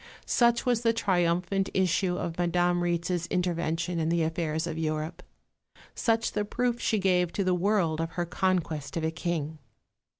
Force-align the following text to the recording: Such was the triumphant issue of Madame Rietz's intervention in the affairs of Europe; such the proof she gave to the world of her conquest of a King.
Such 0.25 0.65
was 0.65 0.81
the 0.81 0.93
triumphant 0.93 1.69
issue 1.75 2.17
of 2.17 2.35
Madame 2.39 2.81
Rietz's 2.81 3.27
intervention 3.27 3.99
in 3.99 4.09
the 4.09 4.23
affairs 4.23 4.65
of 4.65 4.75
Europe; 4.79 5.21
such 5.93 6.31
the 6.31 6.43
proof 6.43 6.81
she 6.81 6.97
gave 6.97 7.31
to 7.33 7.43
the 7.43 7.53
world 7.53 8.01
of 8.01 8.13
her 8.13 8.25
conquest 8.25 8.97
of 8.97 9.03
a 9.03 9.11
King. 9.11 9.59